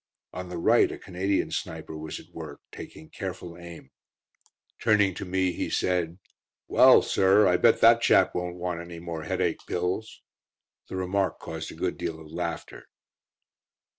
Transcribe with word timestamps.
On 0.33 0.49
the 0.49 0.57
right 0.57 0.91
a 0.91 0.97
Canadian 0.97 1.51
sniper 1.51 1.95
was 1.95 2.19
at 2.19 2.33
work, 2.33 2.61
taking 2.71 3.11
careful 3.11 3.55
aim. 3.55 3.91
Turning 4.81 5.13
to 5.13 5.25
me, 5.25 5.51
he 5.51 5.69
said: 5.69 6.17
"Wall, 6.67 7.03
sir, 7.03 7.47
I 7.47 7.57
bet 7.57 7.81
that 7.81 8.01
chap 8.01 8.33
won't 8.33 8.55
want 8.57 8.81
any 8.81 8.97
more 8.97 9.25
headache 9.25 9.59
pills." 9.67 10.23
The 10.89 10.95
remark 10.95 11.37
caused 11.37 11.71
a 11.71 11.75
good 11.75 11.99
deal 11.99 12.19
of 12.19 12.31
laughter. 12.31 12.87